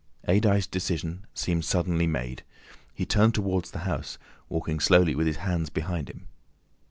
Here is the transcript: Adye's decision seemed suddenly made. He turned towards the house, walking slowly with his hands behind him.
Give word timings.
Adye's 0.27 0.65
decision 0.65 1.27
seemed 1.35 1.63
suddenly 1.63 2.07
made. 2.07 2.41
He 2.91 3.05
turned 3.05 3.35
towards 3.35 3.69
the 3.69 3.81
house, 3.85 4.17
walking 4.49 4.79
slowly 4.79 5.13
with 5.13 5.27
his 5.27 5.37
hands 5.37 5.69
behind 5.69 6.09
him. 6.09 6.27